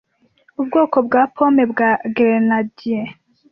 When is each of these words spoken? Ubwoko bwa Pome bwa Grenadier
Ubwoko 0.61 0.97
bwa 1.07 1.21
Pome 1.35 1.63
bwa 1.71 1.89
Grenadier 2.15 3.07